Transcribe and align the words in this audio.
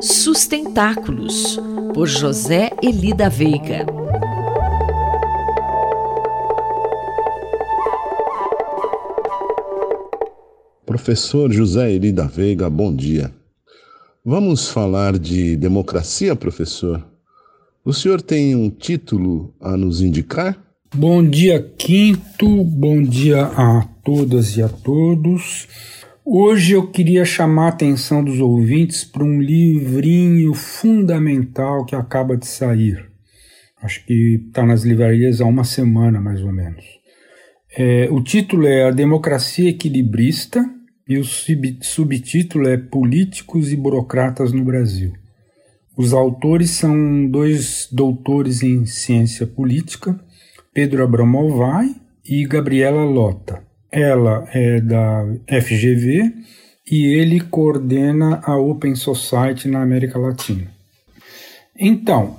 Sustentáculos, 0.00 1.58
por 1.94 2.06
José 2.06 2.70
Elida 2.82 3.30
Veiga. 3.30 3.86
Professor 10.84 11.50
José 11.50 11.92
Elida 11.92 12.26
Veiga, 12.26 12.68
bom 12.68 12.94
dia. 12.94 13.32
Vamos 14.22 14.68
falar 14.68 15.18
de 15.18 15.56
democracia, 15.56 16.36
professor? 16.36 17.02
O 17.82 17.92
senhor 17.92 18.20
tem 18.20 18.54
um 18.54 18.68
título 18.68 19.54
a 19.60 19.78
nos 19.78 20.02
indicar? 20.02 20.62
Bom 20.94 21.26
dia, 21.26 21.62
Quinto. 21.78 22.64
Bom 22.64 23.02
dia 23.02 23.46
a 23.46 23.88
todas 24.04 24.56
e 24.56 24.62
a 24.62 24.68
todos. 24.68 25.68
Hoje 26.28 26.72
eu 26.72 26.88
queria 26.88 27.24
chamar 27.24 27.66
a 27.66 27.68
atenção 27.68 28.24
dos 28.24 28.40
ouvintes 28.40 29.04
para 29.04 29.22
um 29.22 29.40
livrinho 29.40 30.52
fundamental 30.54 31.84
que 31.84 31.94
acaba 31.94 32.36
de 32.36 32.48
sair. 32.48 33.08
Acho 33.80 34.04
que 34.04 34.42
está 34.48 34.66
nas 34.66 34.82
livrarias 34.82 35.40
há 35.40 35.44
uma 35.44 35.62
semana, 35.62 36.20
mais 36.20 36.42
ou 36.42 36.50
menos. 36.50 36.84
É, 37.78 38.08
o 38.10 38.20
título 38.20 38.66
é 38.66 38.88
A 38.88 38.90
Democracia 38.90 39.70
Equilibrista 39.70 40.68
e 41.08 41.16
o 41.16 41.22
sub 41.22 41.78
subtítulo 41.80 42.66
é 42.66 42.76
Políticos 42.76 43.72
e 43.72 43.76
Burocratas 43.76 44.52
no 44.52 44.64
Brasil. 44.64 45.12
Os 45.96 46.12
autores 46.12 46.70
são 46.70 47.24
dois 47.30 47.88
doutores 47.92 48.64
em 48.64 48.84
ciência 48.84 49.46
política, 49.46 50.18
Pedro 50.74 51.04
Abramovay 51.04 51.94
e 52.28 52.44
Gabriela 52.48 53.04
Lota. 53.04 53.65
Ela 53.98 54.46
é 54.52 54.78
da 54.78 55.24
FGV 55.48 56.30
e 56.92 57.06
ele 57.18 57.40
coordena 57.40 58.42
a 58.44 58.54
Open 58.54 58.94
Society 58.94 59.68
na 59.68 59.80
América 59.80 60.18
Latina. 60.18 60.70
Então, 61.74 62.36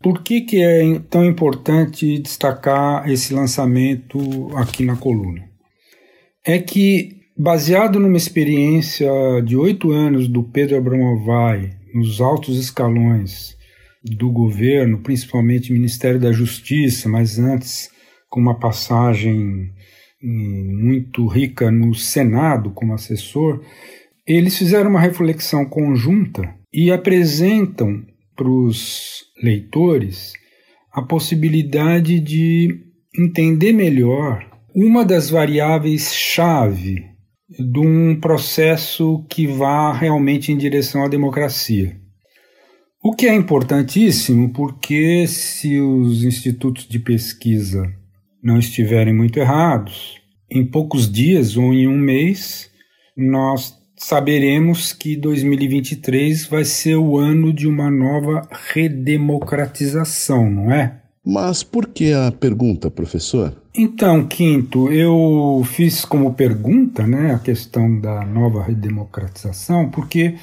por 0.00 0.22
que, 0.22 0.42
que 0.42 0.62
é 0.62 1.00
tão 1.10 1.24
importante 1.24 2.16
destacar 2.20 3.10
esse 3.10 3.34
lançamento 3.34 4.56
aqui 4.56 4.84
na 4.84 4.94
coluna? 4.94 5.42
É 6.46 6.60
que, 6.60 7.22
baseado 7.36 7.98
numa 7.98 8.16
experiência 8.16 9.10
de 9.44 9.56
oito 9.56 9.90
anos 9.90 10.28
do 10.28 10.44
Pedro 10.44 10.76
Abramovay 10.76 11.72
nos 11.92 12.20
altos 12.20 12.56
escalões 12.56 13.56
do 14.00 14.30
governo, 14.30 14.98
principalmente 14.98 15.72
Ministério 15.72 16.20
da 16.20 16.30
Justiça, 16.30 17.08
mas 17.08 17.36
antes 17.36 17.90
com 18.28 18.38
uma 18.38 18.60
passagem 18.60 19.72
muito 20.22 21.26
rica 21.26 21.70
no 21.70 21.94
Senado 21.94 22.70
como 22.70 22.94
assessor, 22.94 23.62
eles 24.26 24.56
fizeram 24.56 24.90
uma 24.90 25.00
reflexão 25.00 25.64
conjunta 25.64 26.54
e 26.72 26.90
apresentam 26.90 28.04
para 28.36 28.48
os 28.48 29.24
leitores 29.42 30.34
a 30.92 31.02
possibilidade 31.02 32.20
de 32.20 32.68
entender 33.18 33.72
melhor 33.72 34.46
uma 34.74 35.04
das 35.04 35.30
variáveis-chave 35.30 37.04
de 37.48 37.80
um 37.80 38.18
processo 38.20 39.24
que 39.28 39.46
vá 39.46 39.92
realmente 39.92 40.52
em 40.52 40.56
direção 40.56 41.04
à 41.04 41.08
democracia. 41.08 41.96
O 43.02 43.14
que 43.14 43.26
é 43.26 43.34
importantíssimo 43.34 44.52
porque 44.52 45.26
se 45.26 45.80
os 45.80 46.22
institutos 46.22 46.86
de 46.86 46.98
pesquisa 46.98 47.92
não 48.42 48.58
estiverem 48.58 49.14
muito 49.14 49.38
errados, 49.38 50.20
em 50.50 50.66
poucos 50.66 51.10
dias 51.10 51.56
ou 51.56 51.72
em 51.72 51.86
um 51.86 51.96
mês, 51.96 52.70
nós 53.16 53.78
saberemos 53.96 54.92
que 54.92 55.14
2023 55.14 56.46
vai 56.46 56.64
ser 56.64 56.96
o 56.96 57.18
ano 57.18 57.52
de 57.52 57.68
uma 57.68 57.90
nova 57.90 58.48
redemocratização, 58.72 60.50
não 60.50 60.72
é? 60.72 61.00
Mas 61.24 61.62
por 61.62 61.86
que 61.86 62.12
a 62.12 62.32
pergunta, 62.32 62.90
professor? 62.90 63.54
Então, 63.76 64.26
Quinto, 64.26 64.90
eu 64.90 65.62
fiz 65.64 66.04
como 66.04 66.32
pergunta 66.32 67.06
né, 67.06 67.34
a 67.34 67.38
questão 67.38 68.00
da 68.00 68.24
nova 68.24 68.62
redemocratização, 68.62 69.90
porque 69.90 70.34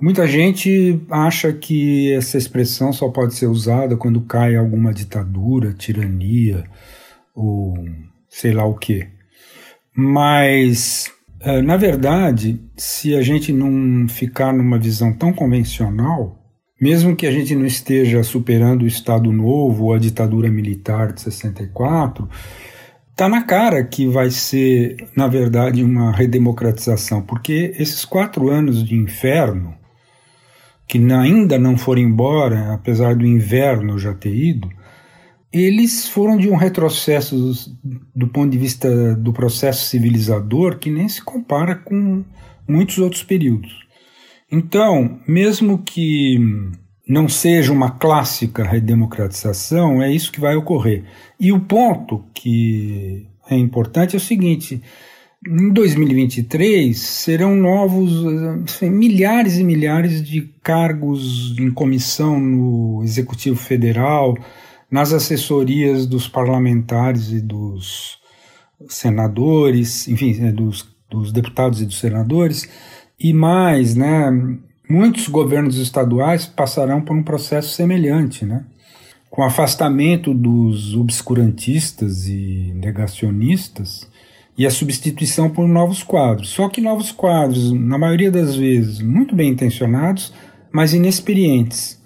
muita 0.00 0.26
gente 0.26 1.00
acha 1.08 1.52
que 1.52 2.12
essa 2.12 2.36
expressão 2.36 2.92
só 2.92 3.08
pode 3.08 3.34
ser 3.34 3.46
usada 3.46 3.96
quando 3.96 4.20
cai 4.22 4.56
alguma 4.56 4.92
ditadura, 4.92 5.72
tirania, 5.72 6.64
ou 7.38 7.74
sei 8.28 8.52
lá 8.52 8.64
o 8.64 8.74
que. 8.74 9.06
Mas, 9.96 11.10
eh, 11.40 11.62
na 11.62 11.76
verdade, 11.76 12.60
se 12.76 13.14
a 13.14 13.22
gente 13.22 13.52
não 13.52 14.08
ficar 14.08 14.52
numa 14.52 14.78
visão 14.78 15.12
tão 15.12 15.32
convencional, 15.32 16.38
mesmo 16.80 17.16
que 17.16 17.26
a 17.26 17.32
gente 17.32 17.54
não 17.54 17.66
esteja 17.66 18.22
superando 18.22 18.82
o 18.82 18.86
Estado 18.86 19.32
Novo 19.32 19.86
ou 19.86 19.94
a 19.94 19.98
ditadura 19.98 20.50
militar 20.50 21.12
de 21.12 21.20
64, 21.22 22.28
está 23.10 23.28
na 23.28 23.42
cara 23.42 23.82
que 23.82 24.06
vai 24.06 24.30
ser, 24.30 24.96
na 25.16 25.26
verdade, 25.26 25.82
uma 25.82 26.12
redemocratização, 26.12 27.20
porque 27.22 27.74
esses 27.76 28.04
quatro 28.04 28.48
anos 28.48 28.84
de 28.84 28.94
inferno, 28.94 29.74
que 30.86 30.98
ainda 31.12 31.58
não 31.58 31.76
foram 31.76 32.02
embora, 32.02 32.72
apesar 32.72 33.16
do 33.16 33.26
inverno 33.26 33.98
já 33.98 34.14
ter 34.14 34.32
ido, 34.32 34.70
eles 35.52 36.08
foram 36.08 36.36
de 36.36 36.48
um 36.48 36.56
retrocesso 36.56 37.76
do 38.14 38.28
ponto 38.28 38.50
de 38.50 38.58
vista 38.58 39.14
do 39.16 39.32
processo 39.32 39.86
civilizador 39.86 40.78
que 40.78 40.90
nem 40.90 41.08
se 41.08 41.22
compara 41.22 41.74
com 41.74 42.24
muitos 42.66 42.98
outros 42.98 43.22
períodos. 43.22 43.72
Então, 44.50 45.20
mesmo 45.26 45.78
que 45.78 46.38
não 47.08 47.28
seja 47.28 47.72
uma 47.72 47.90
clássica 47.90 48.62
redemocratização, 48.62 50.02
é 50.02 50.12
isso 50.12 50.30
que 50.30 50.40
vai 50.40 50.54
ocorrer. 50.54 51.04
E 51.40 51.50
o 51.50 51.60
ponto 51.60 52.24
que 52.34 53.26
é 53.48 53.56
importante 53.56 54.14
é 54.14 54.18
o 54.18 54.20
seguinte: 54.20 54.82
em 55.46 55.72
2023 55.72 56.98
serão 56.98 57.56
novos 57.56 58.12
assim, 58.64 58.90
milhares 58.90 59.56
e 59.56 59.64
milhares 59.64 60.22
de 60.22 60.42
cargos 60.62 61.56
em 61.58 61.70
comissão 61.70 62.38
no 62.38 63.02
Executivo 63.02 63.56
Federal 63.56 64.36
nas 64.90 65.12
assessorias 65.12 66.06
dos 66.06 66.28
parlamentares 66.28 67.30
e 67.30 67.40
dos 67.40 68.18
senadores, 68.88 70.08
enfim, 70.08 70.34
né, 70.34 70.52
dos, 70.52 70.88
dos 71.10 71.32
deputados 71.32 71.80
e 71.80 71.86
dos 71.86 71.98
senadores, 71.98 72.68
e 73.18 73.32
mais, 73.32 73.94
né, 73.94 74.30
muitos 74.88 75.28
governos 75.28 75.76
estaduais 75.76 76.46
passarão 76.46 77.00
por 77.00 77.16
um 77.16 77.22
processo 77.22 77.74
semelhante, 77.74 78.44
né, 78.44 78.64
com 79.30 79.42
afastamento 79.42 80.32
dos 80.32 80.94
obscurantistas 80.94 82.26
e 82.26 82.72
negacionistas 82.74 84.08
e 84.56 84.66
a 84.66 84.70
substituição 84.70 85.50
por 85.50 85.68
novos 85.68 86.02
quadros. 86.02 86.48
Só 86.48 86.68
que 86.68 86.80
novos 86.80 87.12
quadros, 87.12 87.70
na 87.70 87.98
maioria 87.98 88.30
das 88.30 88.56
vezes, 88.56 89.00
muito 89.00 89.36
bem 89.36 89.50
intencionados, 89.50 90.32
mas 90.72 90.94
inexperientes. 90.94 91.98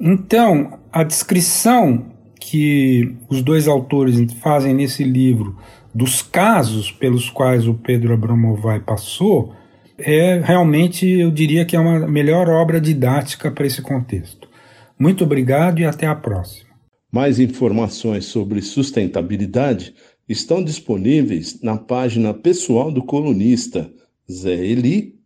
Então, 0.00 0.78
a 0.92 1.02
descrição 1.02 2.06
que 2.40 3.16
os 3.28 3.42
dois 3.42 3.66
autores 3.66 4.32
fazem 4.34 4.72
nesse 4.72 5.02
livro 5.02 5.56
dos 5.94 6.22
casos 6.22 6.92
pelos 6.92 7.28
quais 7.28 7.66
o 7.66 7.74
Pedro 7.74 8.14
Abramovay 8.14 8.80
passou 8.80 9.52
é 9.98 10.40
realmente, 10.40 11.06
eu 11.06 11.30
diria 11.30 11.64
que 11.64 11.74
é 11.74 11.80
uma 11.80 12.06
melhor 12.06 12.48
obra 12.48 12.80
didática 12.80 13.50
para 13.50 13.66
esse 13.66 13.82
contexto. 13.82 14.48
Muito 14.96 15.24
obrigado 15.24 15.80
e 15.80 15.84
até 15.84 16.06
a 16.06 16.14
próxima. 16.14 16.68
Mais 17.10 17.40
informações 17.40 18.26
sobre 18.26 18.62
sustentabilidade 18.62 19.94
estão 20.28 20.62
disponíveis 20.62 21.60
na 21.62 21.76
página 21.76 22.32
pessoal 22.32 22.92
do 22.92 23.02
colunista 23.02 23.90
zeli.pro.br. 24.30 25.18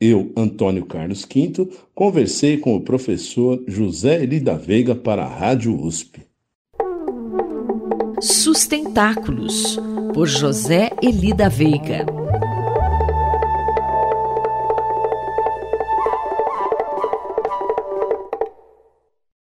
Eu, 0.00 0.30
Antônio 0.36 0.84
Carlos 0.84 1.24
Quinto, 1.24 1.70
conversei 1.94 2.58
com 2.58 2.76
o 2.76 2.80
professor 2.82 3.62
José 3.66 4.22
Eli 4.22 4.40
da 4.40 4.54
Veiga 4.54 4.94
para 4.94 5.24
a 5.24 5.28
Rádio 5.28 5.74
USP. 5.74 6.20
Sustentáculos, 8.20 9.78
por 10.12 10.26
José 10.26 10.90
Eli 11.02 11.32
da 11.32 11.48
Veiga. 11.48 12.04